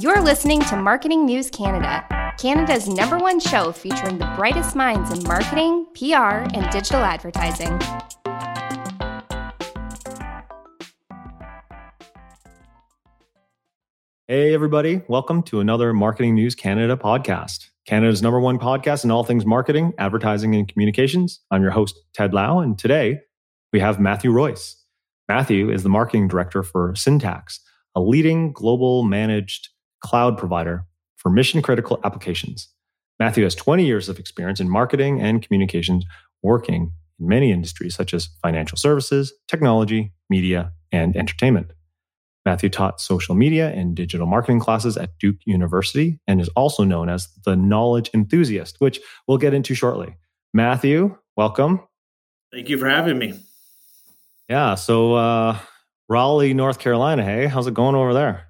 [0.00, 2.06] You're listening to Marketing News Canada,
[2.38, 7.78] Canada's number one show featuring the brightest minds in marketing, PR, and digital advertising.
[14.26, 15.02] Hey, everybody.
[15.06, 19.92] Welcome to another Marketing News Canada podcast, Canada's number one podcast in all things marketing,
[19.98, 21.40] advertising, and communications.
[21.50, 23.20] I'm your host, Ted Lau, and today
[23.70, 24.82] we have Matthew Royce.
[25.28, 27.60] Matthew is the marketing director for Syntax,
[27.94, 29.68] a leading global managed
[30.00, 30.84] cloud provider
[31.16, 32.68] for mission critical applications.
[33.18, 36.04] Matthew has 20 years of experience in marketing and communications,
[36.42, 41.72] working in many industries such as financial services, technology, media, and entertainment.
[42.46, 47.10] Matthew taught social media and digital marketing classes at Duke University and is also known
[47.10, 50.16] as the knowledge enthusiast, which we'll get into shortly.
[50.54, 51.80] Matthew, welcome.
[52.50, 53.34] Thank you for having me.
[54.48, 54.74] Yeah.
[54.74, 55.58] So, uh,
[56.08, 57.22] Raleigh, North Carolina.
[57.22, 58.49] Hey, how's it going over there?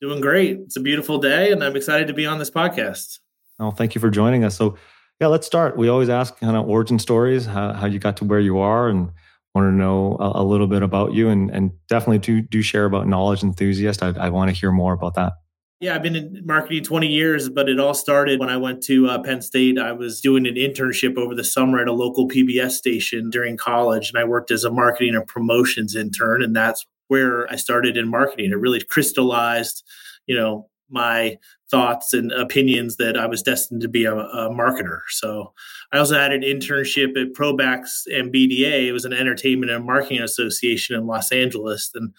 [0.00, 0.58] Doing great.
[0.60, 3.18] It's a beautiful day, and I'm excited to be on this podcast.
[3.58, 4.56] Oh, thank you for joining us.
[4.56, 4.76] So,
[5.20, 5.76] yeah, let's start.
[5.76, 8.88] We always ask kind of origin stories, how, how you got to where you are,
[8.88, 9.10] and
[9.56, 12.84] want to know a, a little bit about you, and, and definitely do do share
[12.84, 14.00] about knowledge enthusiast.
[14.02, 15.32] I, I want to hear more about that.
[15.80, 19.08] Yeah, I've been in marketing 20 years, but it all started when I went to
[19.08, 19.78] uh, Penn State.
[19.78, 24.10] I was doing an internship over the summer at a local PBS station during college,
[24.10, 26.42] and I worked as a marketing and promotions intern.
[26.42, 28.52] And that's where I started in marketing.
[28.52, 29.82] It really crystallized,
[30.26, 31.36] you know, my
[31.70, 35.00] thoughts and opinions that I was destined to be a, a, marketer.
[35.10, 35.52] So
[35.92, 38.86] I also had an internship at Promax and BDA.
[38.86, 41.90] It was an entertainment and marketing association in Los Angeles.
[41.94, 42.14] And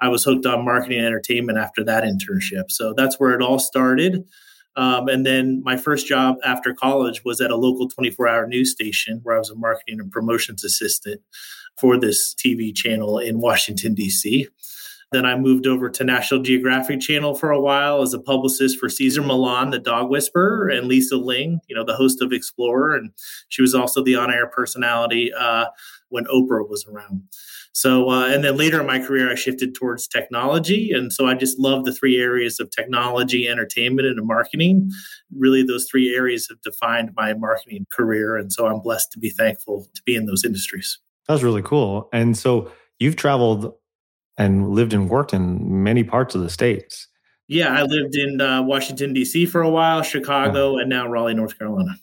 [0.00, 2.70] I was hooked on marketing and entertainment after that internship.
[2.70, 4.24] So that's where it all started.
[4.76, 8.72] Um, and then my first job after college was at a local 24 hour news
[8.72, 11.20] station where I was a marketing and promotions assistant
[11.78, 14.48] for this TV channel in Washington, D.C.
[15.14, 18.88] Then I moved over to National Geographic Channel for a while as a publicist for
[18.88, 22.96] Cesar Millan, the dog whisperer, and Lisa Ling, you know, the host of Explorer.
[22.96, 23.12] And
[23.48, 25.66] she was also the on air personality uh,
[26.08, 27.22] when Oprah was around.
[27.74, 30.92] So, uh, and then later in my career, I shifted towards technology.
[30.92, 34.90] And so I just love the three areas of technology, entertainment, and marketing.
[35.36, 38.36] Really, those three areas have defined my marketing career.
[38.36, 40.98] And so I'm blessed to be thankful to be in those industries.
[41.28, 42.08] That's really cool.
[42.12, 43.72] And so you've traveled
[44.36, 47.08] and lived and worked in many parts of the states.
[47.46, 49.46] Yeah, I lived in uh, Washington D.C.
[49.46, 50.82] for a while, Chicago, yeah.
[50.82, 51.96] and now Raleigh, North Carolina.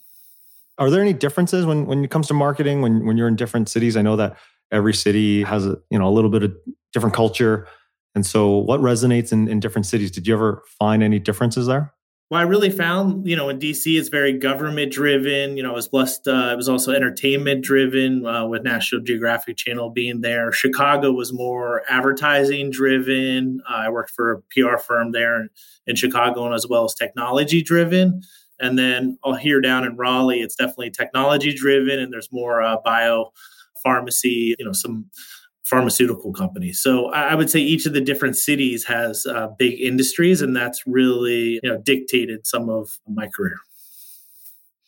[0.77, 3.67] Are there any differences when when it comes to marketing when when you're in different
[3.67, 3.97] cities?
[3.97, 4.37] I know that
[4.71, 6.55] every city has a you know a little bit of
[6.93, 7.67] different culture,
[8.13, 10.11] and so what resonates in, in different cities?
[10.11, 11.91] Did you ever find any differences there?
[12.31, 15.57] Well, I really found, you know, in DC, it's very government driven.
[15.57, 16.29] You know, I was blessed.
[16.29, 20.53] Uh, it was also entertainment driven uh, with National Geographic Channel being there.
[20.53, 23.61] Chicago was more advertising driven.
[23.69, 25.49] Uh, I worked for a PR firm there in,
[25.87, 28.21] in Chicago, and as well as technology driven.
[28.61, 32.77] And then I'll here down in Raleigh, it's definitely technology driven, and there's more uh,
[32.85, 33.33] bio
[33.83, 34.55] pharmacy.
[34.57, 35.07] You know, some
[35.71, 36.81] pharmaceutical companies.
[36.81, 40.83] So I would say each of the different cities has uh, big industries, and that's
[40.85, 43.55] really you know dictated some of my career.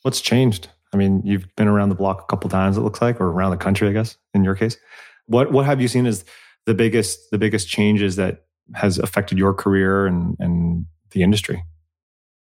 [0.02, 0.68] What's changed?
[0.94, 2.78] I mean, you've been around the block a couple times.
[2.78, 4.18] It looks like, or around the country, I guess.
[4.34, 4.78] In your case,
[5.26, 6.26] what what have you seen as
[6.66, 8.46] the biggest the biggest changes that
[8.76, 11.64] has affected your career and and the industry?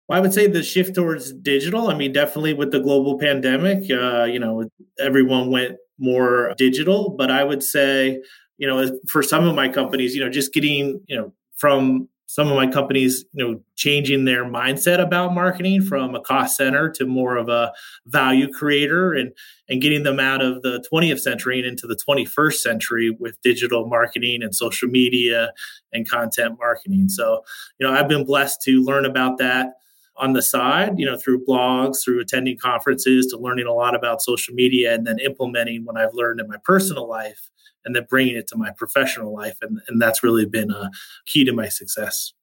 [0.08, 1.90] Well, I would say the shift towards digital.
[1.90, 4.70] I mean, definitely with the global pandemic, uh, you know,
[5.00, 7.12] everyone went more digital.
[7.12, 8.22] But I would say,
[8.58, 12.48] you know, for some of my companies, you know, just getting, you know, from some
[12.48, 17.06] of my companies, you know, changing their mindset about marketing from a cost center to
[17.06, 17.74] more of a
[18.06, 19.34] value creator and
[19.68, 23.86] and getting them out of the 20th century and into the 21st century with digital
[23.88, 25.52] marketing and social media
[25.92, 27.10] and content marketing.
[27.10, 27.42] So,
[27.80, 29.74] you know, I've been blessed to learn about that
[30.18, 34.22] on the side, you know, through blogs, through attending conferences, to learning a lot about
[34.22, 37.50] social media, and then implementing what I've learned in my personal life,
[37.86, 40.92] and then bringing it to my professional life, and and that's really been a
[41.26, 42.34] key to my success.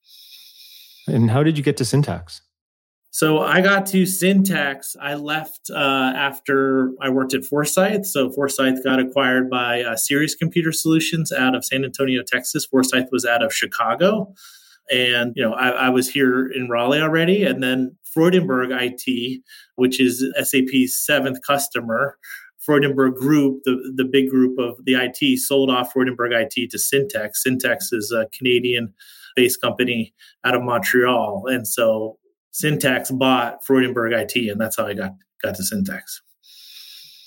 [1.07, 2.43] And how did you get to Syntax?
[3.11, 4.95] So I got to Syntax.
[5.01, 8.07] I left uh, after I worked at Forsyth.
[8.07, 12.67] So Forsyth got acquired by uh, Sirius Computer Solutions out of San Antonio, Texas.
[12.67, 14.35] Forsyth was out of Chicago.
[14.91, 17.45] And, you know, I, I was here in Raleigh already.
[17.45, 19.43] And then Freudenberg IT,
[19.77, 22.19] which is SAP's seventh customer,
[22.67, 27.43] Freudenberg Group, the, the big group of the IT, sold off Freudenberg IT to Syntax.
[27.43, 28.93] Syntax is a Canadian
[29.37, 30.15] based company
[30.45, 31.45] out of Montreal.
[31.47, 32.19] And so
[32.51, 35.13] Syntax bought Freudenberg IT, and that's how I got,
[35.43, 36.21] got to Syntax.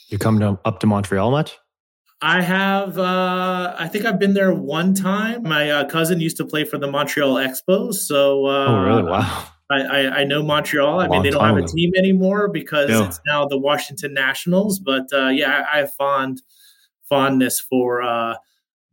[0.10, 1.58] You come to, up to Montreal much?
[2.22, 3.00] I have.
[3.00, 5.44] Uh, I think I've been there one time.
[5.44, 8.46] My uh, cousin used to play for the Montreal Expos, so.
[8.46, 9.04] Uh, oh, really?
[9.04, 9.48] Wow.
[9.72, 11.00] I, I, I know Montreal.
[11.00, 13.08] I mean, they don't have a team anymore because yeah.
[13.08, 14.80] it's now the Washington Nationals.
[14.80, 16.42] But uh, yeah, I, I, have fond
[17.08, 18.36] fondness for uh,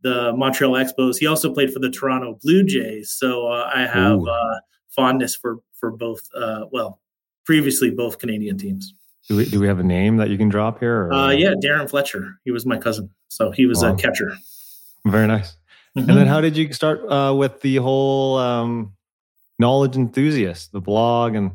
[0.01, 1.17] the Montreal Expos.
[1.17, 5.57] He also played for the Toronto Blue Jays, so uh, I have uh, fondness for
[5.73, 6.21] for both.
[6.33, 7.01] Uh, well,
[7.45, 8.93] previously both Canadian teams.
[9.29, 11.11] Do we, do we have a name that you can drop here?
[11.13, 12.39] Uh, yeah, Darrin Fletcher.
[12.45, 13.93] He was my cousin, so he was wow.
[13.93, 14.35] a catcher.
[15.05, 15.55] Very nice.
[15.95, 16.09] Mm-hmm.
[16.09, 18.93] And then, how did you start uh, with the whole um,
[19.59, 21.51] knowledge enthusiast, the blog, and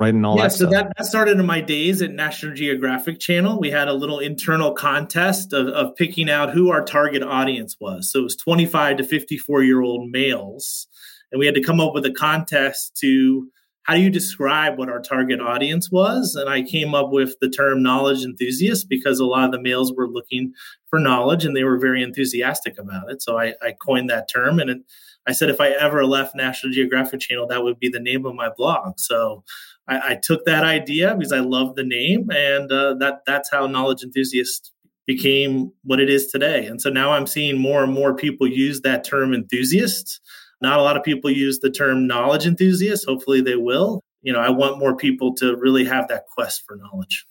[0.00, 0.52] writing all yeah, that?
[0.52, 3.60] so that, that started in my days at National Geographic Channel.
[3.60, 8.10] We had a little internal contest of, of picking out who our target audience was.
[8.10, 10.88] So it was 25 to 54 year old males,
[11.30, 13.48] and we had to come up with a contest to
[13.84, 16.34] how do you describe what our target audience was?
[16.34, 19.92] And I came up with the term knowledge enthusiast because a lot of the males
[19.96, 20.52] were looking
[20.88, 23.22] for knowledge and they were very enthusiastic about it.
[23.22, 24.78] So I, I coined that term and it,
[25.26, 28.34] I said if I ever left National Geographic Channel, that would be the name of
[28.34, 28.98] my blog.
[28.98, 29.44] So
[29.86, 33.66] I, I took that idea because I love the name, and uh, that that's how
[33.66, 34.72] knowledge enthusiast
[35.06, 36.66] became what it is today.
[36.66, 40.20] And so now I'm seeing more and more people use that term enthusiast
[40.60, 43.06] not a lot of people use the term knowledge enthusiast.
[43.06, 44.02] Hopefully they will.
[44.22, 47.26] You know, I want more people to really have that quest for knowledge.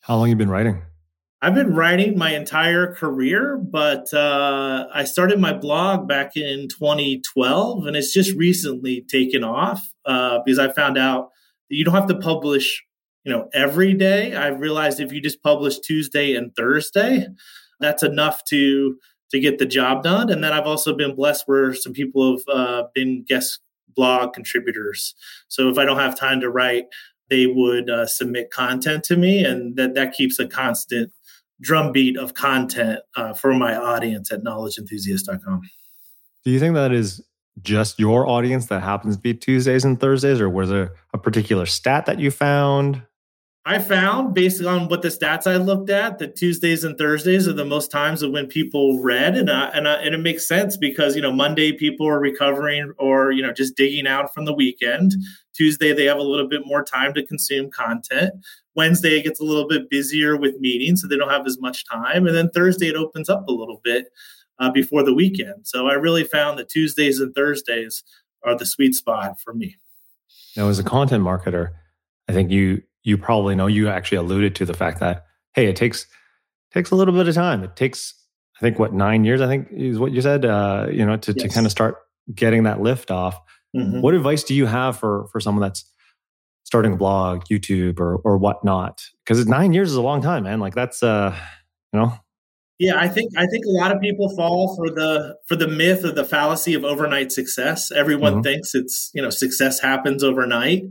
[0.00, 0.82] How long you been writing?
[1.44, 7.86] I've been writing my entire career, but uh, I started my blog back in 2012,
[7.86, 11.30] and it's just recently taken off uh, because I found out
[11.68, 12.84] that you don't have to publish,
[13.24, 14.36] you know, every day.
[14.36, 17.26] I realized if you just publish Tuesday and Thursday,
[17.80, 18.98] that's enough to
[19.32, 20.30] to get the job done.
[20.30, 23.60] And then I've also been blessed where some people have uh, been guest
[23.94, 25.14] blog contributors.
[25.48, 26.84] So if I don't have time to write,
[27.28, 31.12] they would uh, submit content to me, and that that keeps a constant
[31.60, 35.62] drumbeat of content uh, for my audience at knowledgeenthusiast.com.
[36.44, 37.24] Do you think that is
[37.62, 41.64] just your audience that happens to be Tuesdays and Thursdays, or was there a particular
[41.64, 43.02] stat that you found?
[43.64, 47.52] I found, based on what the stats I looked at, that Tuesdays and Thursdays are
[47.52, 50.76] the most times of when people read, and uh, and uh, and it makes sense
[50.76, 54.52] because you know Monday people are recovering or you know just digging out from the
[54.52, 55.14] weekend.
[55.54, 58.32] Tuesday they have a little bit more time to consume content.
[58.74, 61.84] Wednesday it gets a little bit busier with meetings, so they don't have as much
[61.88, 64.06] time, and then Thursday it opens up a little bit
[64.58, 65.68] uh, before the weekend.
[65.68, 68.02] So I really found that Tuesdays and Thursdays
[68.42, 69.76] are the sweet spot for me.
[70.56, 71.70] Now, as a content marketer,
[72.28, 75.76] I think you you probably know you actually alluded to the fact that hey it
[75.76, 76.06] takes
[76.72, 77.62] takes a little bit of time.
[77.62, 78.14] It takes
[78.56, 81.32] i think what nine years i think is what you said uh, you know to,
[81.32, 81.42] yes.
[81.42, 81.96] to kind of start
[82.34, 83.38] getting that lift off.
[83.74, 84.02] Mm-hmm.
[84.02, 85.90] what advice do you have for for someone that's
[86.64, 89.02] starting a blog youtube or or whatnot?
[89.24, 90.60] Because nine years is a long time man.
[90.60, 91.36] Like that's uh
[91.92, 92.14] you know?
[92.78, 96.04] Yeah i think i think a lot of people fall for the for the myth
[96.04, 97.90] of the fallacy of overnight success.
[97.90, 98.42] Everyone mm-hmm.
[98.42, 100.84] thinks it's you know success happens overnight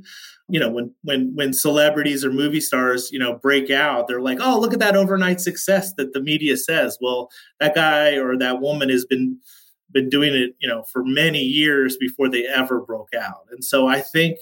[0.52, 4.40] you know when when when celebrities or movie stars you know break out they're like
[4.42, 6.98] oh look at that overnight success that the media says.
[7.02, 9.40] Well that guy or that woman has been
[9.92, 13.48] been doing it you know for many years before they ever broke out.
[13.52, 14.38] And so i think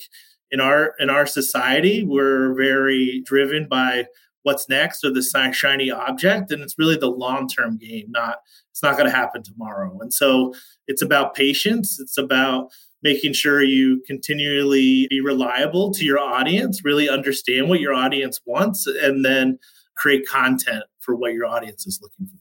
[0.51, 4.05] in our in our society we're very driven by
[4.43, 8.37] what's next or the shiny object and it's really the long term game not
[8.71, 9.99] it's not going to happen tomorrow.
[9.99, 10.53] And so
[10.87, 17.09] it's about patience it's about making sure you continually be reliable to your audience, really
[17.09, 19.57] understand what your audience wants, and then
[19.95, 22.39] create content for what your audience is looking for.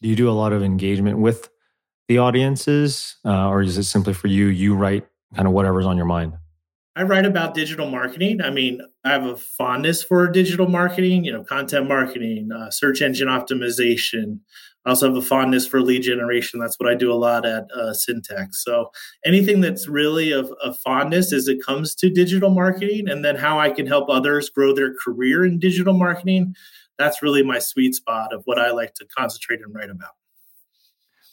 [0.00, 1.48] Do you do a lot of engagement with
[2.08, 4.46] the audiences, uh, or is it simply for you?
[4.46, 6.34] You write kind of whatever's on your mind.
[6.96, 8.40] I write about digital marketing.
[8.42, 13.02] I mean, I have a fondness for digital marketing, you know, content marketing, uh, search
[13.02, 14.40] engine optimization,
[14.88, 16.58] I also have a fondness for lead generation.
[16.58, 18.64] That's what I do a lot at uh, Syntax.
[18.64, 18.90] So
[19.22, 23.60] anything that's really of, of fondness as it comes to digital marketing, and then how
[23.60, 26.54] I can help others grow their career in digital marketing.
[26.96, 30.12] That's really my sweet spot of what I like to concentrate and write about.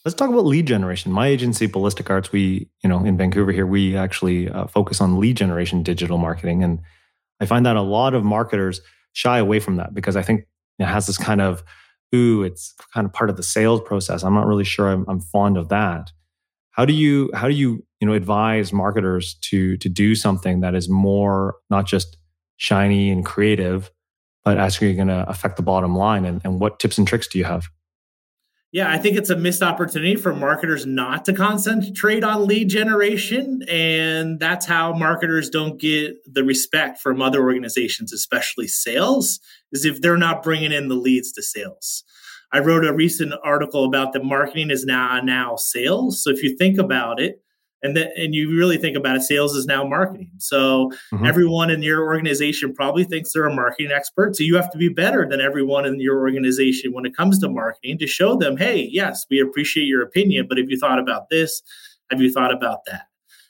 [0.03, 1.13] Let's talk about lead generation.
[1.13, 5.17] My agency, Ballistic Arts, we, you know, in Vancouver here, we actually uh, focus on
[5.17, 6.61] lead generation digital marketing.
[6.61, 6.81] And
[7.39, 8.81] I find that a lot of marketers
[9.13, 10.45] shy away from that because I think
[10.77, 11.63] it has this kind of
[12.43, 14.23] it's kind of part of the sales process.
[14.23, 16.11] I'm not really sure I'm, I'm fond of that.
[16.71, 20.75] How do you how do you you know advise marketers to to do something that
[20.75, 22.17] is more not just
[22.57, 23.91] shiny and creative,
[24.43, 26.25] but actually going to affect the bottom line?
[26.25, 27.67] And, and what tips and tricks do you have?
[28.75, 33.61] Yeah, I think it's a missed opportunity for marketers not to concentrate on lead generation.
[33.69, 39.39] And that's how marketers don't get the respect from other organizations, especially sales,
[39.71, 42.03] is if they're not bringing in the leads to sales.
[42.51, 46.21] I wrote a recent article about that marketing is now now sales.
[46.21, 47.44] So if you think about it,
[47.85, 50.31] and that and you really think about it, sales is now marketing.
[50.39, 51.25] So mm-hmm.
[51.25, 54.35] everyone in your organization probably thinks they're a marketing expert.
[54.35, 57.49] So you have to be better than everyone in your organization when it comes to
[57.49, 61.29] marketing to show them, hey, yes, we appreciate your opinion, but have you thought about
[61.29, 61.61] this?
[62.09, 63.03] Have you thought about that?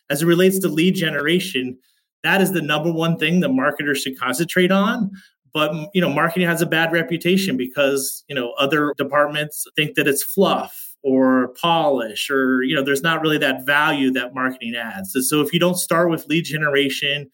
[0.09, 1.77] As it relates to lead generation,
[2.23, 5.11] that is the number one thing that marketers should concentrate on
[5.53, 10.05] but you know marketing has a bad reputation because you know other departments think that
[10.05, 15.13] it's fluff or polish or you know there's not really that value that marketing adds.
[15.13, 17.29] So, so if you don't start with lead generation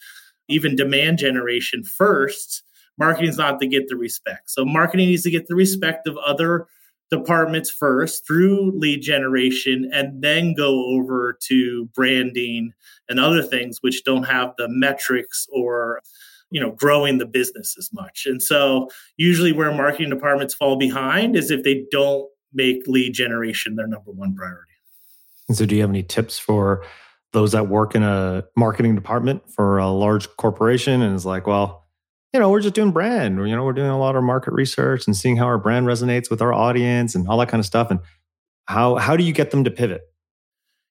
[0.50, 2.64] even demand generation first
[2.98, 4.52] marketing's not to get the respect.
[4.52, 6.68] So marketing needs to get the respect of other
[7.10, 12.74] departments first through lead generation and then go over to branding
[13.10, 16.02] and other things which don't have the metrics or
[16.52, 18.26] you know growing the business as much.
[18.26, 23.76] And so usually where marketing departments fall behind is if they don't make lead generation
[23.76, 24.72] their number one priority
[25.48, 26.86] and so do you have any tips for
[27.34, 31.88] those that work in a marketing department for a large corporation and is like well
[32.34, 35.08] you know we're just doing brand you know we're doing a lot of market research
[35.08, 37.90] and seeing how our brand resonates with our audience and all that kind of stuff
[37.92, 38.00] and
[38.66, 40.02] how how do you get them to pivot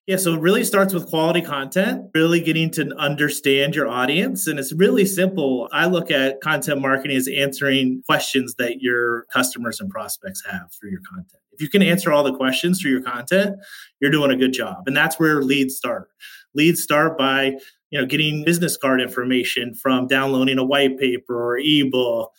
[0.07, 4.47] yeah, so it really starts with quality content, really getting to understand your audience.
[4.47, 5.69] And it's really simple.
[5.71, 10.91] I look at content marketing as answering questions that your customers and prospects have through
[10.91, 11.40] your content.
[11.53, 13.57] If you can answer all the questions through your content,
[13.99, 14.83] you're doing a good job.
[14.87, 16.09] And that's where leads start.
[16.53, 17.57] Leads start by
[17.89, 22.31] you know getting business card information from downloading a white paper or ebook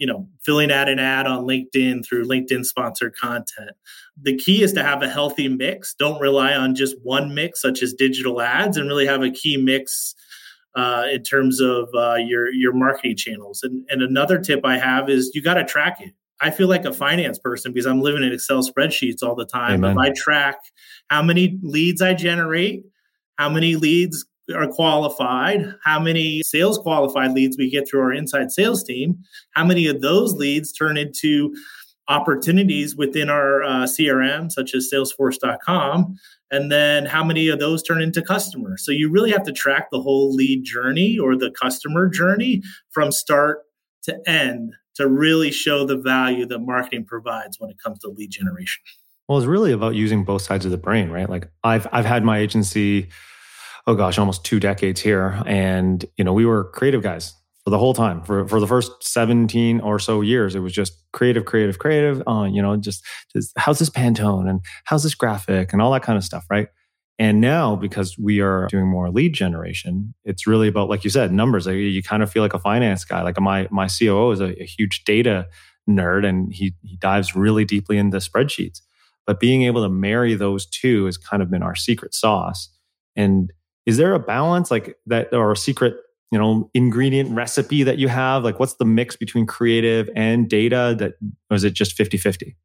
[0.00, 3.72] you know, filling out an ad on LinkedIn through LinkedIn sponsored content.
[4.20, 5.94] The key is to have a healthy mix.
[5.94, 9.58] Don't rely on just one mix, such as digital ads, and really have a key
[9.58, 10.14] mix
[10.74, 13.62] uh, in terms of uh, your your marketing channels.
[13.62, 16.14] And, and another tip I have is you got to track it.
[16.40, 19.84] I feel like a finance person because I'm living in Excel spreadsheets all the time.
[19.84, 19.92] Amen.
[19.92, 20.56] If I track
[21.08, 22.84] how many leads I generate,
[23.38, 28.50] how many leads are qualified, how many sales qualified leads we get through our inside
[28.50, 29.18] sales team,
[29.52, 31.54] how many of those leads turn into
[32.08, 36.16] opportunities within our uh, CRM, such as Salesforce.com,
[36.50, 38.84] and then how many of those turn into customers.
[38.84, 43.12] So you really have to track the whole lead journey or the customer journey from
[43.12, 43.60] start
[44.02, 48.30] to end to really show the value that marketing provides when it comes to lead
[48.30, 48.82] generation.
[49.28, 51.28] Well, it's really about using both sides of the brain, right?
[51.28, 53.08] Like I've I've had my agency
[53.86, 55.42] oh gosh, almost two decades here.
[55.46, 58.22] And, you know, we were creative guys for the whole time.
[58.22, 62.22] For for the first 17 or so years, it was just creative, creative, creative.
[62.26, 66.02] Uh, you know, just, just how's this Pantone and how's this graphic and all that
[66.02, 66.68] kind of stuff, right?
[67.20, 71.34] And now, because we are doing more lead generation, it's really about, like you said,
[71.34, 71.66] numbers.
[71.66, 73.20] You kind of feel like a finance guy.
[73.20, 75.46] Like my my COO is a, a huge data
[75.88, 78.80] nerd, and he he dives really deeply into spreadsheets.
[79.26, 82.70] But being able to marry those two has kind of been our secret sauce.
[83.14, 83.52] And
[83.84, 85.96] is there a balance like that or a secret
[86.32, 90.96] you know ingredient recipe that you have like what's the mix between creative and data
[90.98, 91.14] that
[91.50, 92.56] or is it just 50 50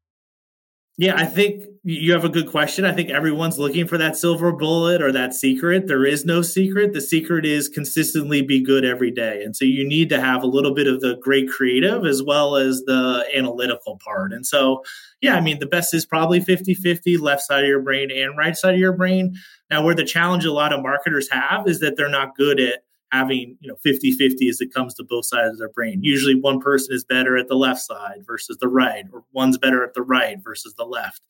[0.98, 2.86] yeah, I think you have a good question.
[2.86, 5.86] I think everyone's looking for that silver bullet or that secret.
[5.86, 6.94] There is no secret.
[6.94, 9.42] The secret is consistently be good every day.
[9.44, 12.56] And so you need to have a little bit of the great creative as well
[12.56, 14.32] as the analytical part.
[14.32, 14.82] And so,
[15.20, 18.36] yeah, I mean, the best is probably 50 50, left side of your brain and
[18.36, 19.36] right side of your brain.
[19.70, 22.84] Now, where the challenge a lot of marketers have is that they're not good at
[23.12, 26.00] having you know 50 50 as it comes to both sides of their brain.
[26.02, 29.84] Usually one person is better at the left side versus the right or one's better
[29.84, 31.20] at the right versus the left.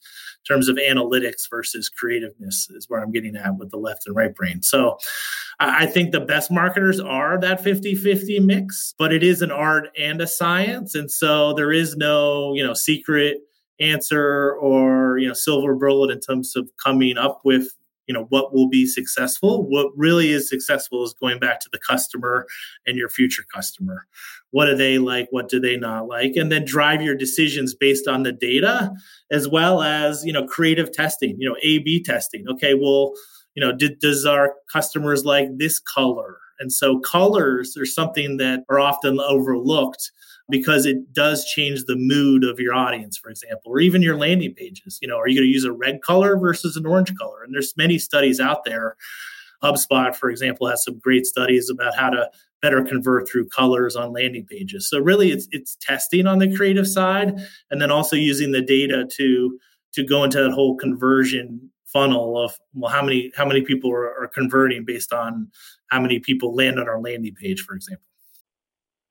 [0.49, 4.17] In terms of analytics versus creativeness is where i'm getting at with the left and
[4.17, 4.63] right brain.
[4.63, 4.99] So
[5.59, 9.89] i think the best marketers are that 50 50 mix but it is an art
[9.99, 10.95] and a science.
[10.95, 13.39] And so there is no you know secret
[13.81, 17.69] answer or you know silver bullet in terms of coming up with
[18.07, 19.69] you know what will be successful.
[19.69, 22.47] What really is successful is going back to the customer
[22.87, 24.07] and your future customer.
[24.51, 25.29] What do they like?
[25.31, 26.37] What do they not like?
[26.37, 28.93] And then drive your decisions based on the data
[29.31, 32.45] as well as you know creative testing you know a b testing.
[32.49, 33.13] Okay well
[33.55, 36.39] you know did, does our customers like this color?
[36.59, 40.11] And so colors are something that are often overlooked
[40.49, 44.55] because it does change the mood of your audience, for example, or even your landing
[44.55, 44.99] pages.
[45.03, 47.43] You know, are you going to use a red color versus an orange color?
[47.43, 48.97] And there's many studies out there.
[49.63, 52.31] HubSpot, for example, has some great studies about how to
[52.63, 54.89] better convert through colors on landing pages.
[54.89, 57.39] So really it's it's testing on the creative side
[57.71, 59.59] and then also using the data to
[59.95, 64.23] to go into that whole conversion funnel of well how many how many people are,
[64.23, 65.49] are converting based on
[65.89, 68.06] how many people land on our landing page for example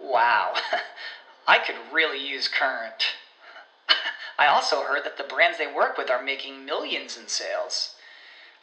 [0.00, 0.54] Wow.
[1.48, 3.04] I could really use Current.
[4.38, 7.94] I also heard that the brands they work with are making millions in sales.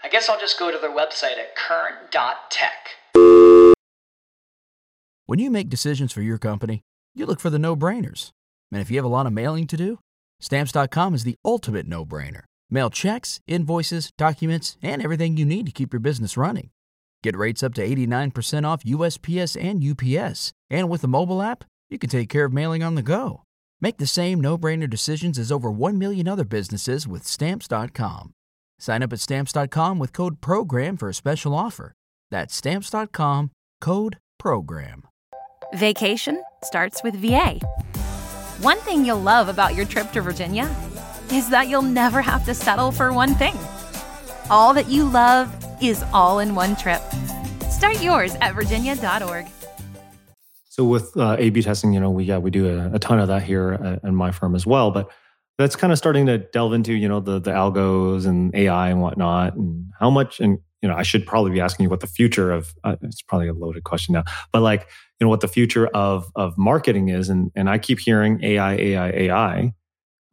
[0.03, 2.89] I guess I'll just go to their website at current.tech.
[5.25, 6.81] When you make decisions for your company,
[7.15, 8.29] you look for the no brainers.
[8.71, 9.99] And if you have a lot of mailing to do,
[10.39, 12.43] stamps.com is the ultimate no brainer.
[12.69, 16.69] Mail checks, invoices, documents, and everything you need to keep your business running.
[17.25, 20.51] Get rates up to 89% off USPS and UPS.
[20.69, 23.41] And with the mobile app, you can take care of mailing on the go.
[23.81, 28.31] Make the same no brainer decisions as over 1 million other businesses with Stamps.com.
[28.77, 31.93] Sign up at Stamps.com with code PROGRAM for a special offer.
[32.29, 33.49] That's Stamps.com
[33.81, 35.07] code PROGRAM.
[35.73, 37.59] Vacation starts with VA.
[38.61, 40.69] One thing you'll love about your trip to Virginia
[41.31, 43.57] is that you'll never have to settle for one thing.
[44.51, 47.01] All that you love is all in one trip.
[47.69, 49.47] Start yours at virginia.org.
[50.69, 53.29] So with uh, A/B testing, you know, we yeah we do a, a ton of
[53.29, 54.91] that here in my firm as well.
[54.91, 55.09] But
[55.57, 59.01] that's kind of starting to delve into you know the the algos and AI and
[59.01, 62.07] whatnot, and how much and you know I should probably be asking you what the
[62.07, 64.87] future of uh, it's probably a loaded question now, but like
[65.19, 68.75] you know what the future of of marketing is, and and I keep hearing AI,
[68.75, 69.73] AI, AI.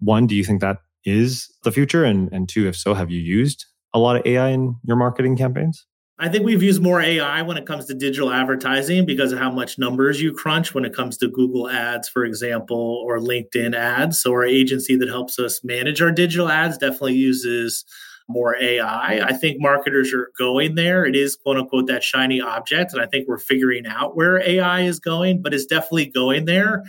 [0.00, 3.20] One, do you think that is the future, and and two, if so, have you
[3.20, 5.87] used a lot of AI in your marketing campaigns?
[6.18, 9.50] I think we've used more AI when it comes to digital advertising because of how
[9.50, 14.20] much numbers you crunch when it comes to Google ads, for example, or LinkedIn ads.
[14.22, 17.84] So, our agency that helps us manage our digital ads definitely uses
[18.28, 19.20] more AI.
[19.20, 21.04] I think marketers are going there.
[21.04, 22.92] It is quote unquote that shiny object.
[22.92, 26.84] And I think we're figuring out where AI is going, but it's definitely going there.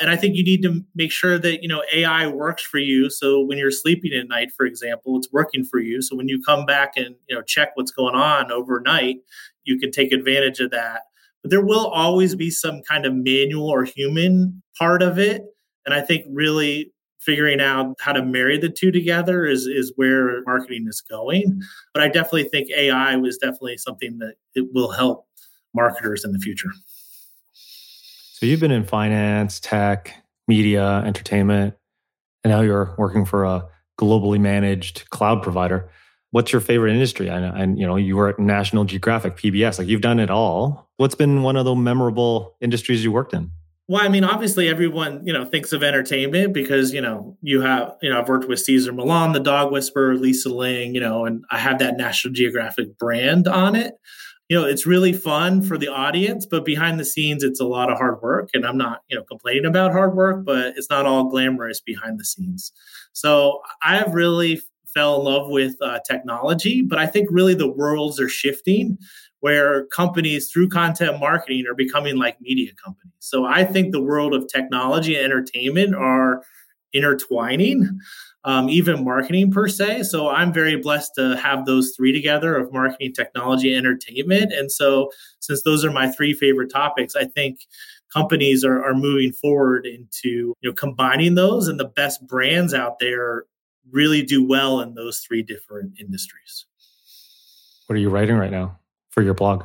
[0.00, 3.10] And I think you need to make sure that, you know, AI works for you.
[3.10, 6.02] So when you're sleeping at night, for example, it's working for you.
[6.02, 9.16] So when you come back and, you know, check what's going on overnight,
[9.64, 11.02] you can take advantage of that.
[11.42, 15.42] But there will always be some kind of manual or human part of it.
[15.84, 20.42] And I think really figuring out how to marry the two together is is where
[20.44, 21.60] marketing is going.
[21.92, 25.26] But I definitely think AI was definitely something that it will help
[25.74, 26.70] marketers in the future.
[28.38, 30.14] So you've been in finance, tech,
[30.46, 31.74] media, entertainment,
[32.44, 33.66] and now you're working for a
[34.00, 35.90] globally managed cloud provider.
[36.30, 37.26] What's your favorite industry?
[37.26, 40.88] And, and you know, you were at National Geographic, PBS, like you've done it all.
[40.98, 43.50] What's been one of the memorable industries you worked in?
[43.88, 47.96] Well, I mean, obviously everyone, you know, thinks of entertainment because, you know, you have,
[48.02, 51.44] you know, I've worked with Cesar Millan, the dog whisperer, Lisa Ling, you know, and
[51.50, 53.94] I have that National Geographic brand on it
[54.48, 57.90] you know it's really fun for the audience but behind the scenes it's a lot
[57.90, 58.50] of hard work.
[58.54, 62.18] And i'm not you know complaining about hard work but it's not all glamorous behind
[62.18, 62.72] the scenes.
[63.12, 64.60] So i have really
[64.94, 68.98] fell in love with uh, technology but i think really the worlds are shifting
[69.40, 73.12] where companies through content marketing are becoming like media companies.
[73.18, 76.42] So i think the world of technology and entertainment are
[76.92, 78.00] intertwining
[78.44, 80.04] um, even marketing per se.
[80.04, 84.52] So I'm very blessed to have those three together of marketing, technology, entertainment.
[84.52, 87.60] And so since those are my three favorite topics, I think
[88.12, 92.98] companies are, are moving forward into you know combining those and the best brands out
[93.00, 93.44] there
[93.90, 96.64] really do well in those three different industries.
[97.86, 98.78] What are you writing right now
[99.10, 99.64] for your blog?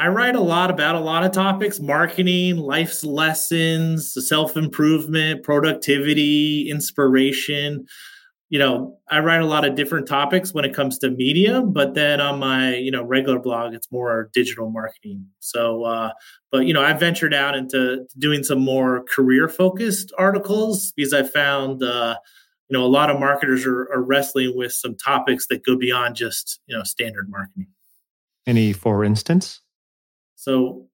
[0.00, 6.70] I write a lot about a lot of topics marketing, life's lessons, self improvement, productivity,
[6.70, 7.84] inspiration.
[8.48, 11.92] You know, I write a lot of different topics when it comes to media, but
[11.92, 15.26] then on my, you know, regular blog, it's more digital marketing.
[15.40, 16.12] So, uh,
[16.50, 21.24] but, you know, I ventured out into doing some more career focused articles because I
[21.24, 22.16] found, uh,
[22.70, 26.16] you know, a lot of marketers are, are wrestling with some topics that go beyond
[26.16, 27.66] just, you know, standard marketing.
[28.46, 29.60] Any, for instance?
[30.40, 30.86] So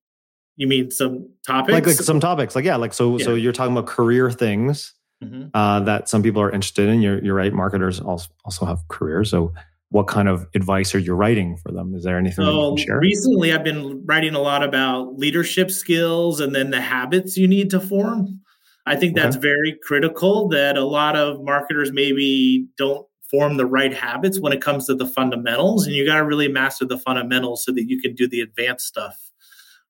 [0.57, 1.73] you mean some topics?
[1.73, 2.57] Like, like some topics.
[2.57, 3.25] Like, yeah, like so yeah.
[3.25, 5.49] so you're talking about career things mm-hmm.
[5.55, 7.01] uh, that some people are interested in.
[7.01, 7.53] You're, you're right.
[7.53, 9.31] Marketers also also have careers.
[9.31, 9.55] So
[9.91, 11.95] what kind of advice are you writing for them?
[11.95, 12.99] Is there anything so you can share?
[12.99, 17.71] Recently I've been writing a lot about leadership skills and then the habits you need
[17.71, 18.41] to form.
[18.85, 19.47] I think that's okay.
[19.47, 24.61] very critical that a lot of marketers maybe don't form the right habits when it
[24.61, 28.01] comes to the fundamentals and you got to really master the fundamentals so that you
[28.01, 29.26] can do the advanced stuff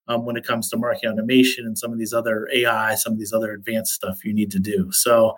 [0.09, 3.19] um, when it comes to marketing automation and some of these other AI, some of
[3.19, 4.91] these other advanced stuff you need to do.
[4.93, 5.37] So,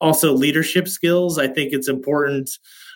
[0.00, 1.38] also leadership skills.
[1.38, 2.50] I think it's important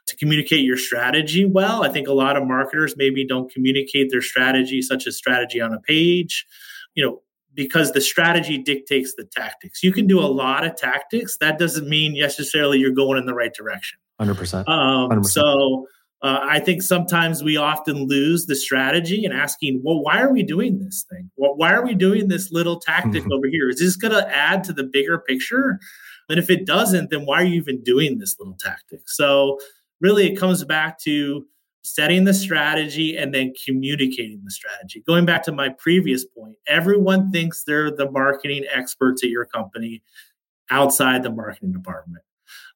[0.06, 1.84] to communicate your strategy well.
[1.84, 5.72] I think a lot of marketers maybe don't communicate their strategy, such as strategy on
[5.72, 6.46] a page,
[6.94, 7.22] you know,
[7.54, 9.82] because the strategy dictates the tactics.
[9.82, 11.36] You can do a lot of tactics.
[11.38, 13.98] That doesn't mean necessarily you're going in the right direction.
[14.20, 14.68] 100%.
[14.68, 15.26] Um, 100%.
[15.26, 15.86] So,
[16.22, 20.44] uh, I think sometimes we often lose the strategy and asking, well, why are we
[20.44, 21.28] doing this thing?
[21.36, 23.32] Well, why are we doing this little tactic mm-hmm.
[23.32, 23.68] over here?
[23.68, 25.80] Is this going to add to the bigger picture?
[26.28, 29.08] And if it doesn't, then why are you even doing this little tactic?
[29.08, 29.58] So,
[30.00, 31.44] really, it comes back to
[31.82, 35.02] setting the strategy and then communicating the strategy.
[35.04, 40.02] Going back to my previous point, everyone thinks they're the marketing experts at your company
[40.70, 42.22] outside the marketing department.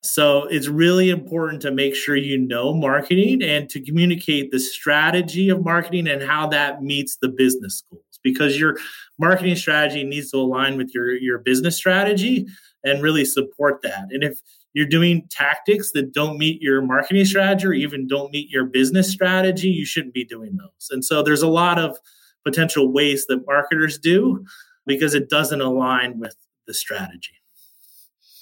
[0.02, 5.48] So it's really important to make sure you know marketing and to communicate the strategy
[5.48, 8.76] of marketing and how that meets the business goals because your
[9.18, 12.46] marketing strategy needs to align with your, your business strategy
[12.84, 14.06] and really support that.
[14.10, 14.38] And if
[14.74, 19.10] you're doing tactics that don't meet your marketing strategy or even don't meet your business
[19.10, 20.88] strategy, you shouldn't be doing those.
[20.90, 21.98] And so there's a lot of
[22.44, 24.44] potential waste that marketers do
[24.86, 26.36] because it doesn't align with
[26.66, 27.32] the strategy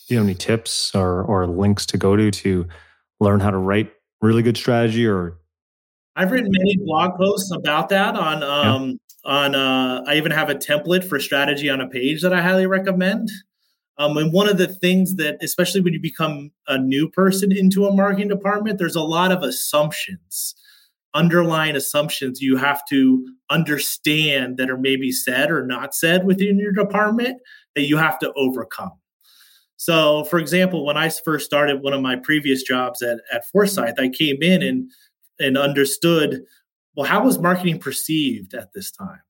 [0.09, 2.67] you have any tips or or links to go to to
[3.21, 5.39] learn how to write really good strategy or
[6.17, 8.95] I've written many blog posts about that on um, yeah.
[9.25, 12.67] on uh, I even have a template for strategy on a page that I highly
[12.67, 13.31] recommend.
[13.97, 17.87] Um, and one of the things that, especially when you become a new person into
[17.87, 20.55] a marketing department, there's a lot of assumptions,
[21.15, 26.73] underlying assumptions you have to understand that are maybe said or not said within your
[26.73, 27.41] department
[27.77, 28.93] that you have to overcome.
[29.85, 33.99] So, for example, when I first started one of my previous jobs at, at Forsyth,
[33.99, 34.91] I came in and
[35.39, 36.43] and understood,
[36.97, 39.21] well, how was marketing perceived at this time?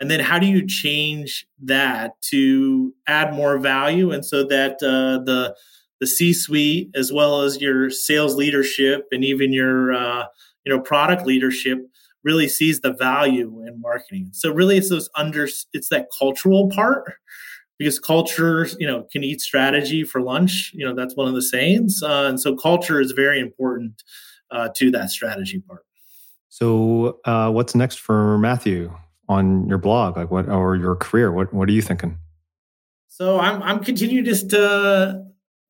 [0.00, 5.22] And then how do you change that to add more value and so that uh,
[5.24, 5.54] the
[6.00, 10.24] the C-suite as well as your sales leadership and even your uh,
[10.64, 11.80] you know product leadership
[12.24, 14.30] really sees the value in marketing.
[14.32, 17.12] So really, it's those under it's that cultural part
[17.78, 20.72] because culture, you know, can eat strategy for lunch.
[20.74, 22.02] You know, that's one of the sayings.
[22.02, 24.02] Uh, and so culture is very important
[24.50, 25.84] uh, to that strategy part.
[26.48, 28.92] So, uh, what's next for Matthew
[29.28, 31.30] on your blog, like what, or your career?
[31.30, 32.18] What What are you thinking?
[33.08, 35.24] So, I'm I'm continuing just to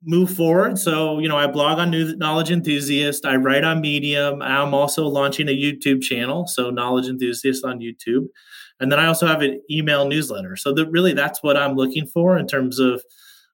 [0.04, 0.78] move forward.
[0.78, 3.26] So, you know, I blog on Knowledge Enthusiast.
[3.26, 4.40] I write on Medium.
[4.40, 6.46] I'm also launching a YouTube channel.
[6.46, 8.28] So, Knowledge Enthusiast on YouTube.
[8.80, 10.56] And then I also have an email newsletter.
[10.56, 13.02] So that really that's what I'm looking for in terms of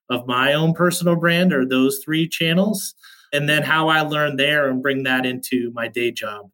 [0.09, 2.93] of my own personal brand or those three channels.
[3.33, 6.49] And then how I learn there and bring that into my day job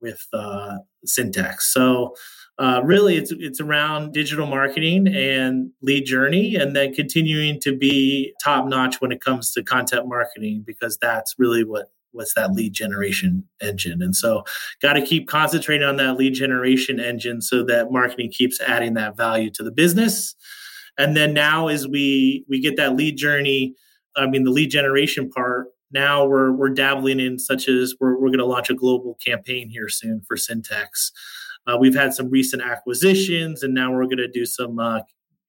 [0.00, 1.72] with uh, syntax.
[1.72, 2.14] So
[2.58, 8.32] uh, really it's it's around digital marketing and lead journey and then continuing to be
[8.42, 12.72] top notch when it comes to content marketing because that's really what what's that lead
[12.72, 14.00] generation engine?
[14.02, 14.44] And so
[14.80, 19.16] got to keep concentrating on that lead generation engine so that marketing keeps adding that
[19.16, 20.34] value to the business.
[20.96, 23.74] And then now as we we get that lead journey
[24.16, 28.28] i mean the lead generation part now we're we're dabbling in such as we're, we're
[28.28, 31.12] going to launch a global campaign here soon for syntax.
[31.66, 35.00] Uh, we've had some recent acquisitions and now we're going to do some uh,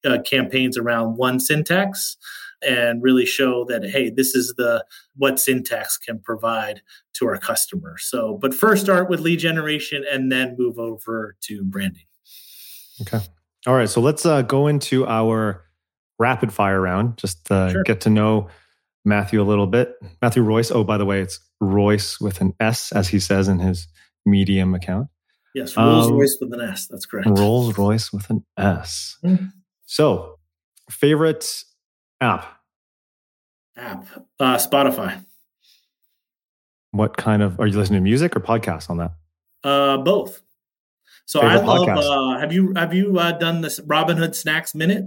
[0.05, 2.15] uh, campaigns around one syntax
[2.61, 6.81] and really show that hey this is the what syntax can provide
[7.13, 11.63] to our customers so but first start with lead generation and then move over to
[11.63, 12.03] branding.
[13.01, 13.19] Okay.
[13.67, 13.89] All right.
[13.89, 15.65] So let's uh, go into our
[16.19, 17.17] rapid fire round.
[17.17, 17.83] Just uh, sure.
[17.83, 18.47] get to know
[19.03, 19.95] matthew a little bit.
[20.21, 20.71] Matthew royce.
[20.71, 23.87] Oh by the way it's royce with an s as he says in his
[24.25, 25.07] medium account.
[25.53, 26.87] Yes rolls um, royce with an s.
[26.87, 27.27] That's correct.
[27.29, 29.17] Rolls royce with an s.
[29.23, 29.45] Mm-hmm.
[29.85, 30.39] so
[30.89, 31.63] favorite
[32.21, 32.45] app?
[33.77, 34.05] App.
[34.39, 35.23] Uh, Spotify.
[36.91, 39.11] What kind of are you listening to music or podcasts on that?
[39.63, 40.41] Uh, both.
[41.25, 41.87] So Favorite I love.
[41.89, 45.05] Uh, have you have you uh, done this Robinhood Snacks Minute?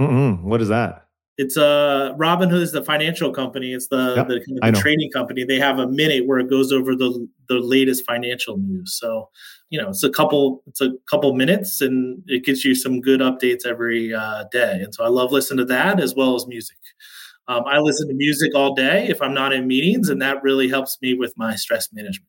[0.00, 0.42] Mm-mm.
[0.42, 1.06] What is that?
[1.38, 3.72] It's uh Robinhood is the financial company.
[3.72, 5.44] It's the yep, the, the trading company.
[5.44, 8.94] They have a minute where it goes over the the latest financial news.
[8.98, 9.30] So
[9.70, 13.20] you know it's a couple it's a couple minutes and it gives you some good
[13.20, 14.80] updates every uh, day.
[14.82, 16.76] And so I love listening to that as well as music.
[17.48, 20.68] Um, I listen to music all day if I'm not in meetings, and that really
[20.68, 22.28] helps me with my stress management.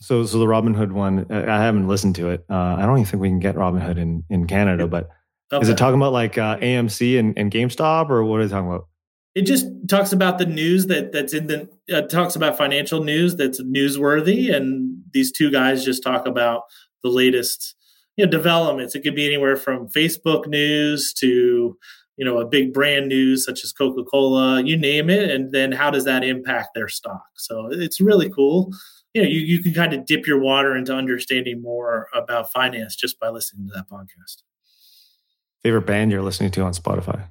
[0.00, 2.44] So, so the Robinhood one, I haven't listened to it.
[2.48, 5.08] Uh, I don't even think we can get Robinhood in in Canada, but
[5.52, 5.62] okay.
[5.62, 8.68] is it talking about like uh, AMC and, and GameStop, or what are it talking
[8.68, 8.88] about?
[9.38, 13.36] It just talks about the news that that's in the uh, talks about financial news
[13.36, 16.62] that's newsworthy, and these two guys just talk about
[17.04, 17.76] the latest
[18.16, 18.96] you know developments.
[18.96, 21.78] It could be anywhere from Facebook news to
[22.16, 25.70] you know a big brand news such as Coca Cola, you name it, and then
[25.70, 27.28] how does that impact their stock?
[27.36, 28.72] So it's really cool.
[29.14, 32.96] You know, you, you can kind of dip your water into understanding more about finance
[32.96, 34.42] just by listening to that podcast.
[35.62, 37.28] Favorite band you're listening to on Spotify?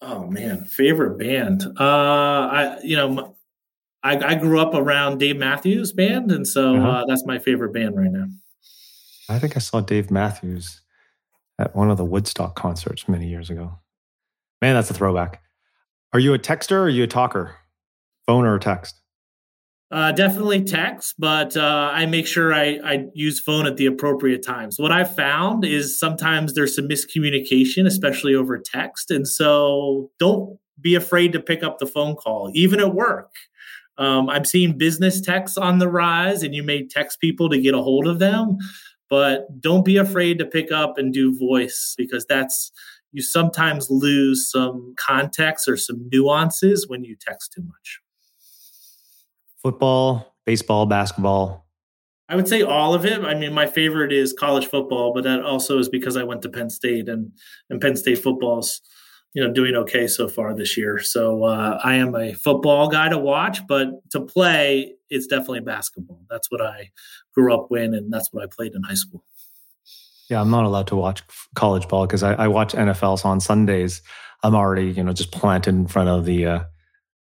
[0.00, 1.64] Oh man, favorite band.
[1.78, 3.36] Uh, I you know,
[4.02, 6.88] I, I grew up around Dave Matthews Band, and so uh-huh.
[6.88, 8.26] uh, that's my favorite band right now.
[9.28, 10.82] I think I saw Dave Matthews
[11.58, 13.78] at one of the Woodstock concerts many years ago.
[14.60, 15.42] Man, that's a throwback.
[16.12, 17.56] Are you a texter or are you a talker?
[18.26, 19.00] Phone or text?
[19.90, 24.42] Uh, definitely text, but uh, I make sure I, I use phone at the appropriate
[24.42, 24.76] times.
[24.78, 29.10] What I've found is sometimes there's some miscommunication, especially over text.
[29.10, 33.30] And so don't be afraid to pick up the phone call, even at work.
[33.96, 37.74] Um, I'm seeing business texts on the rise, and you may text people to get
[37.74, 38.56] a hold of them,
[39.08, 42.72] but don't be afraid to pick up and do voice because that's
[43.12, 48.00] you sometimes lose some context or some nuances when you text too much
[49.64, 51.66] football, baseball, basketball?
[52.28, 53.22] I would say all of it.
[53.22, 56.48] I mean, my favorite is college football, but that also is because I went to
[56.48, 57.32] Penn State and
[57.68, 58.80] and Penn State football's
[59.34, 61.00] you know doing okay so far this year.
[61.00, 66.20] So uh, I am a football guy to watch, but to play, it's definitely basketball.
[66.30, 66.90] That's what I
[67.34, 69.24] grew up with, and that's what I played in high school.
[70.30, 71.22] Yeah, I'm not allowed to watch
[71.54, 74.00] college ball because I, I watch NFLs on Sundays.
[74.42, 76.60] I'm already you know just planted in front of the uh,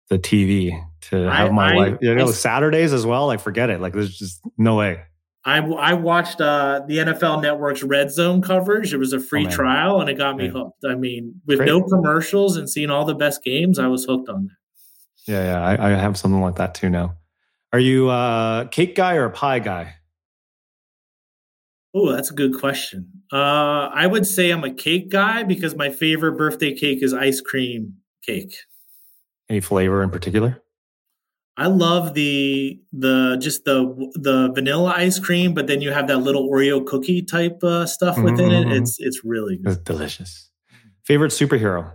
[0.10, 1.98] the TV to have I, my I, wife.
[2.02, 3.28] You know, I, Saturdays as well.
[3.28, 3.82] Like, forget it.
[3.82, 5.02] Like, there's just no way.
[5.46, 8.94] I, I watched uh, the NFL Network's Red Zone coverage.
[8.94, 10.84] It was a free oh, trial, and it got me hooked.
[10.86, 11.68] I mean, with Great.
[11.68, 15.32] no commercials and seeing all the best games, I was hooked on that.
[15.32, 17.16] Yeah, yeah, I, I have something like that too now.
[17.72, 19.96] Are you a cake guy or a pie guy?
[21.94, 23.10] Oh, that's a good question.
[23.32, 27.42] Uh, I would say I'm a cake guy because my favorite birthday cake is ice
[27.42, 28.56] cream cake.
[29.50, 30.62] Any flavor in particular?
[31.58, 36.20] I love the the just the the vanilla ice cream, but then you have that
[36.20, 38.72] little Oreo cookie type uh, stuff within mm-hmm.
[38.72, 38.78] it.
[38.78, 39.74] It's it's really good.
[39.74, 40.52] It's delicious.
[41.04, 41.94] Favorite superhero?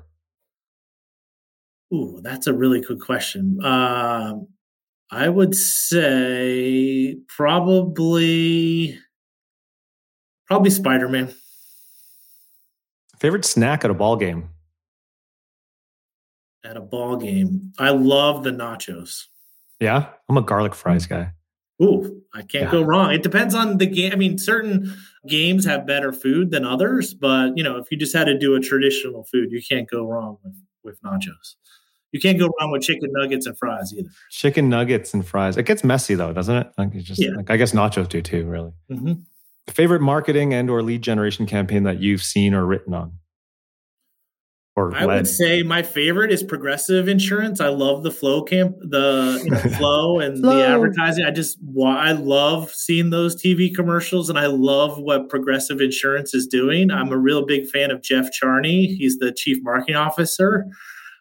[1.94, 3.62] Ooh, that's a really good question.
[3.64, 4.48] Um,
[5.10, 8.98] I would say probably
[10.46, 11.32] probably Spider Man.
[13.18, 14.48] Favorite snack at a ball game?
[16.64, 17.72] at a ball game.
[17.78, 19.26] I love the nachos.
[19.82, 21.32] Yeah, I'm a garlic fries guy.
[21.82, 22.70] Ooh, I can't yeah.
[22.70, 23.12] go wrong.
[23.12, 24.12] It depends on the game.
[24.12, 24.94] I mean, certain
[25.26, 28.54] games have better food than others, but you know, if you just had to do
[28.54, 31.56] a traditional food, you can't go wrong with, with nachos.
[32.12, 34.10] You can't go wrong with chicken nuggets and fries either.
[34.30, 35.56] Chicken nuggets and fries.
[35.56, 36.72] It gets messy though, doesn't it?
[36.78, 37.30] Like it's just yeah.
[37.30, 38.46] like I guess nachos do too.
[38.46, 38.72] Really.
[38.88, 39.14] Mm-hmm.
[39.68, 43.18] Favorite marketing and or lead generation campaign that you've seen or written on?
[44.74, 45.16] Or I led?
[45.16, 47.60] would say my favorite is Progressive Insurance.
[47.60, 50.56] I love the Flo camp, the you know, Flo and Flo.
[50.56, 51.24] the advertising.
[51.26, 56.46] I just I love seeing those TV commercials, and I love what Progressive Insurance is
[56.46, 56.90] doing.
[56.90, 58.86] I'm a real big fan of Jeff Charney.
[58.86, 60.64] He's the chief marketing officer.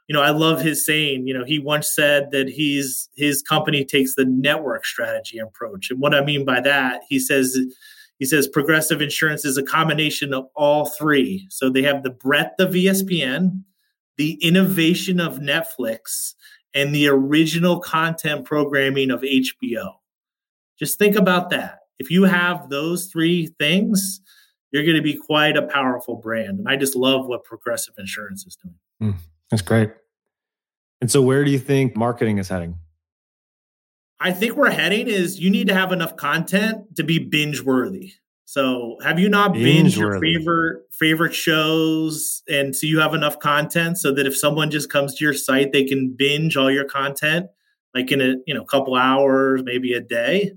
[0.08, 1.28] You know, I love his saying.
[1.28, 6.00] You know, he once said that he's his company takes the network strategy approach, and
[6.00, 7.58] what I mean by that, he says
[8.22, 11.48] he says progressive insurance is a combination of all three.
[11.50, 13.64] So they have the breadth of ESPN,
[14.16, 16.36] the innovation of Netflix,
[16.76, 19.94] and the original content programming of HBO.
[20.78, 21.80] Just think about that.
[21.98, 24.22] If you have those three things,
[24.70, 26.60] you're going to be quite a powerful brand.
[26.60, 28.76] And I just love what progressive insurance is doing.
[29.02, 29.90] Mm, that's great.
[31.02, 32.78] And so, where do you think marketing is heading?
[34.24, 38.14] I think we're heading is you need to have enough content to be binge worthy.
[38.46, 43.98] So have you not binge your favorite favorite shows and so you have enough content
[43.98, 47.48] so that if someone just comes to your site they can binge all your content
[47.96, 50.52] like in a you know couple hours maybe a day?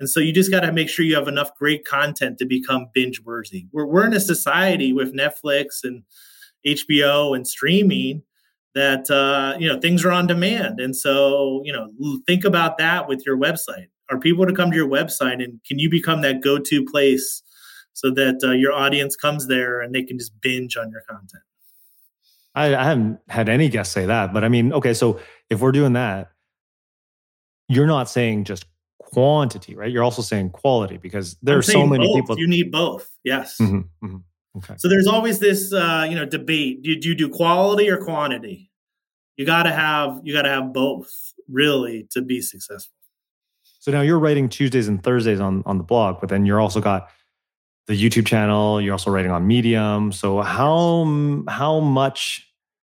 [0.00, 2.88] And so you just got to make sure you have enough great content to become
[2.92, 6.02] binge worthy we're, we're in a society with netflix and
[6.66, 8.22] hbo and streaming
[8.74, 10.80] that uh, you know things are on demand.
[10.80, 11.90] And so you know
[12.26, 13.88] think about that with your website.
[14.10, 17.42] Are people to come to your website and can you become that go-to place
[17.94, 21.42] so that uh, your audience comes there and they can just binge on your content?
[22.54, 25.18] I, I haven't had any guests say that but i mean okay so
[25.50, 26.30] if we're doing that
[27.68, 28.66] you're not saying just
[29.14, 29.90] quantity right?
[29.90, 32.16] You're also saying quality because there I'm are so many both.
[32.16, 33.08] people you need both.
[33.22, 33.56] Yes.
[33.60, 34.16] Mm-hmm, mm-hmm.
[34.56, 34.74] Okay.
[34.78, 36.82] So there's always this, uh, you know, debate.
[36.82, 38.70] Do, do you do quality or quantity?
[39.36, 41.10] You got to have you got to have both
[41.48, 42.94] really to be successful.
[43.80, 46.80] So now you're writing Tuesdays and Thursdays on on the blog, but then you're also
[46.80, 47.08] got
[47.86, 48.80] the YouTube channel.
[48.80, 50.12] You're also writing on Medium.
[50.12, 51.04] So how
[51.48, 52.48] how much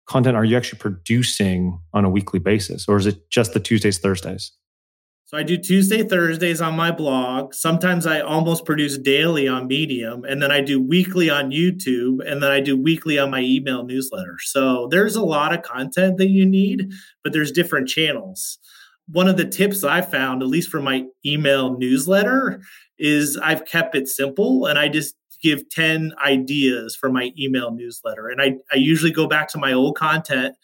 [0.07, 3.97] content are you actually producing on a weekly basis, or is it just the Tuesdays,
[3.97, 4.51] Thursdays?
[5.27, 7.55] So I do Tuesday, Thursdays on my blog.
[7.55, 12.43] Sometimes I almost produce daily on Medium, and then I do weekly on YouTube, and
[12.43, 14.35] then I do weekly on my email newsletter.
[14.41, 16.91] So there's a lot of content that you need,
[17.23, 18.59] but there's different channels.
[19.07, 22.61] One of the tips I found, at least for my email newsletter,
[22.99, 28.29] is I've kept it simple and I just give 10 ideas for my email newsletter.
[28.29, 30.55] And I, I usually go back to my old content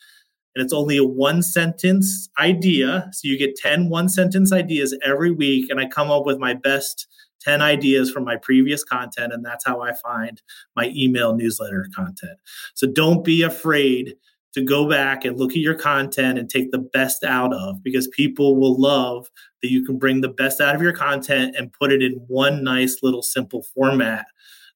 [0.55, 3.09] and it's only a one sentence idea.
[3.13, 6.53] So you get 10 one sentence ideas every week, and I come up with my
[6.53, 7.07] best
[7.41, 9.33] 10 ideas from my previous content.
[9.33, 10.41] And that's how I find
[10.75, 12.37] my email newsletter content.
[12.75, 14.15] So don't be afraid
[14.53, 18.07] to go back and look at your content and take the best out of because
[18.09, 19.29] people will love
[19.61, 22.63] that you can bring the best out of your content and put it in one
[22.63, 24.25] nice little simple format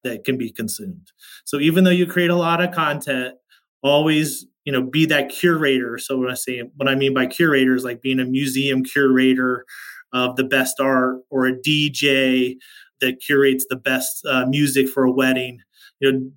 [0.02, 1.12] that can be consumed.
[1.44, 3.34] So even though you create a lot of content,
[3.82, 5.96] always you know be that curator.
[5.96, 9.64] So when i say what i mean by curator is like being a museum curator
[10.12, 12.56] of the best art or a dj
[13.00, 15.60] that curates the best uh, music for a wedding.
[16.00, 16.30] You know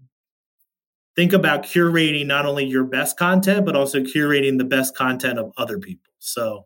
[1.16, 5.52] think about curating not only your best content but also curating the best content of
[5.58, 6.14] other people.
[6.20, 6.66] So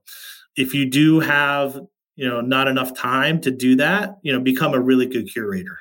[0.55, 1.79] if you do have
[2.15, 5.79] you know not enough time to do that you know become a really good curator.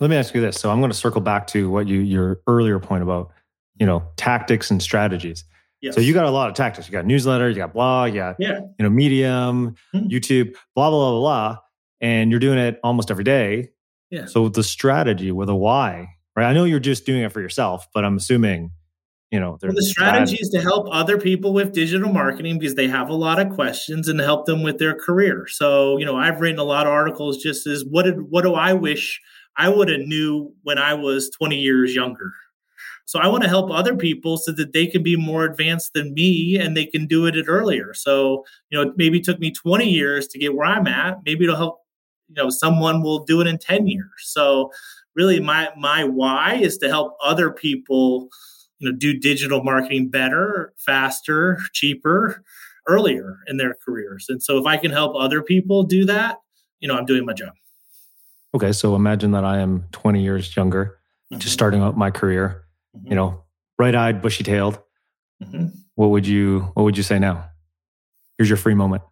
[0.00, 0.60] Let me ask you this.
[0.60, 3.32] So i'm going to circle back to what you your earlier point about
[3.78, 5.44] you know tactics and strategies.
[5.80, 5.94] Yes.
[5.94, 6.88] So you got a lot of tactics.
[6.88, 8.60] You got newsletter, you got blog, you got yeah.
[8.78, 10.06] you know Medium, mm-hmm.
[10.08, 11.58] YouTube, blah blah blah blah,
[12.00, 13.70] and you're doing it almost every day.
[14.10, 14.26] Yeah.
[14.26, 16.48] So the strategy with a why, right?
[16.48, 18.72] I know you're just doing it for yourself, but I'm assuming
[19.30, 22.88] you know well, the strategy is to help other people with digital marketing because they
[22.88, 26.40] have a lot of questions and help them with their career so you know i've
[26.40, 29.20] written a lot of articles just as what did what do i wish
[29.56, 32.32] i would have knew when i was 20 years younger
[33.08, 36.12] so I want to help other people so that they can be more advanced than
[36.12, 37.94] me and they can do it at earlier.
[37.94, 41.20] So, you know, maybe it took me 20 years to get where I'm at.
[41.24, 41.80] Maybe it'll help,
[42.28, 44.10] you know, someone will do it in 10 years.
[44.18, 44.70] So
[45.16, 48.28] really my my why is to help other people,
[48.78, 52.44] you know, do digital marketing better, faster, cheaper,
[52.86, 54.26] earlier in their careers.
[54.28, 56.40] And so if I can help other people do that,
[56.80, 57.54] you know, I'm doing my job.
[58.54, 60.98] Okay, so imagine that I am 20 years younger,
[61.32, 61.40] mm-hmm.
[61.40, 62.66] just starting out my career
[62.98, 63.08] mm-hmm.
[63.08, 63.44] you know,
[63.76, 64.80] bright-eyed, bushy-tailed.
[65.42, 65.66] Mm-hmm.
[65.94, 67.48] What would you What would you say now?
[68.36, 69.02] Here's your free moment.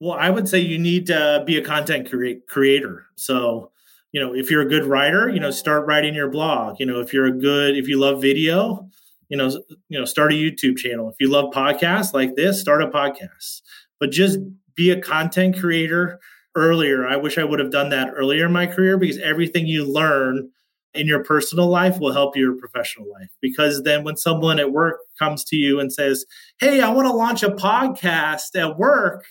[0.00, 3.06] Well, I would say you need to be a content cre- creator.
[3.16, 3.70] So,
[4.12, 6.76] you know, if you're a good writer, you know, start writing your blog.
[6.78, 8.88] You know, if you're a good, if you love video,
[9.28, 9.48] you know,
[9.88, 11.08] you know, start a YouTube channel.
[11.08, 13.62] If you love podcasts like this, start a podcast.
[14.00, 14.38] But just
[14.74, 16.20] be a content creator
[16.54, 17.06] earlier.
[17.06, 20.50] I wish I would have done that earlier in my career because everything you learn
[20.94, 23.30] in your personal life will help your professional life.
[23.40, 26.24] Because then when someone at work comes to you and says,
[26.60, 29.24] Hey, I want to launch a podcast at work.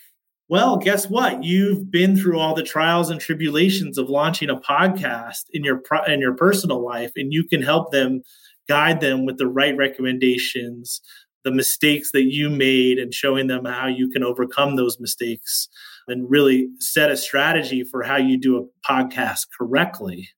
[0.48, 1.42] Well, guess what?
[1.42, 6.20] You've been through all the trials and tribulations of launching a podcast in your in
[6.20, 8.22] your personal life, and you can help them,
[8.68, 11.00] guide them with the right recommendations,
[11.44, 15.66] the mistakes that you made, and showing them how you can overcome those mistakes,
[16.08, 20.28] and really set a strategy for how you do a podcast correctly.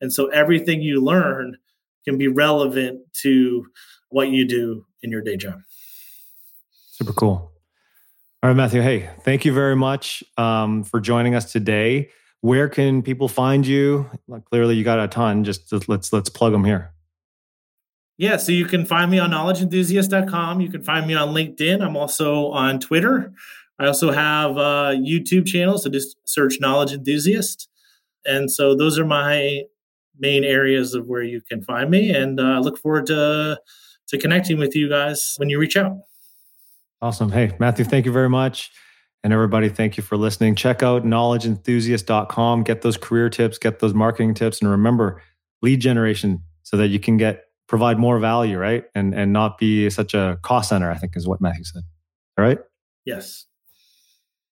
[0.00, 1.56] And so everything you learn
[2.04, 3.66] can be relevant to
[4.08, 5.60] what you do in your day job.
[6.92, 7.52] Super cool.
[8.42, 8.80] All right, Matthew.
[8.80, 12.10] Hey, thank you very much um, for joining us today.
[12.40, 14.10] Where can people find you?
[14.26, 15.44] Well, clearly, you got a ton.
[15.44, 16.94] Just let's let's plug them here.
[18.16, 20.60] Yeah, so you can find me on knowledgeenthusiast.com.
[20.60, 21.82] You can find me on LinkedIn.
[21.82, 23.32] I'm also on Twitter.
[23.78, 27.68] I also have a YouTube channel, so just search Knowledge Enthusiast.
[28.26, 29.62] And so those are my
[30.20, 32.10] main areas of where you can find me.
[32.10, 33.58] And I uh, look forward to
[34.08, 35.96] to connecting with you guys when you reach out.
[37.00, 37.30] Awesome.
[37.30, 38.70] Hey, Matthew, thank you very much.
[39.22, 40.54] And everybody, thank you for listening.
[40.54, 42.64] Check out knowledgeenthusiast.com.
[42.64, 45.22] Get those career tips, get those marketing tips, and remember
[45.62, 48.84] lead generation so that you can get provide more value, right?
[48.94, 51.82] And and not be such a cost center, I think is what Matthew said.
[52.36, 52.58] All right?
[53.04, 53.46] Yes.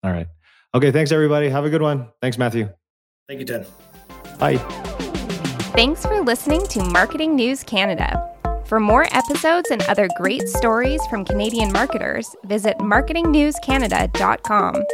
[0.03, 0.29] All right.
[0.75, 1.49] Okay, thanks everybody.
[1.49, 2.09] Have a good one.
[2.21, 2.69] Thanks, Matthew.
[3.27, 3.67] Thank you, Ted.
[4.39, 4.88] Bye.
[5.79, 8.29] Thanks for listening to Marketing News Canada.
[8.67, 14.85] For more episodes and other great stories from Canadian marketers, visit marketingnewscanada.com.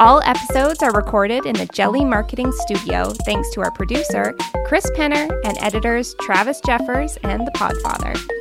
[0.00, 4.34] All episodes are recorded in the Jelly Marketing Studio thanks to our producer,
[4.66, 8.37] Chris Penner, and editors Travis Jeffers and The Podfather.